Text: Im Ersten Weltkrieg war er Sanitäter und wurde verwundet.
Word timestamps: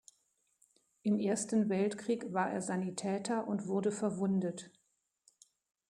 Im 1.03 1.19
Ersten 1.19 1.69
Weltkrieg 1.69 2.33
war 2.33 2.49
er 2.49 2.63
Sanitäter 2.63 3.47
und 3.47 3.67
wurde 3.67 3.91
verwundet. 3.91 4.71